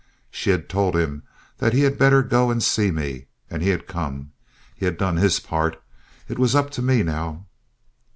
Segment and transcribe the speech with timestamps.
[0.31, 1.21] She had told him
[1.59, 4.31] that he had better go and see me, and he had come.
[4.73, 5.79] He had done his part;
[6.27, 7.45] it was up to me now.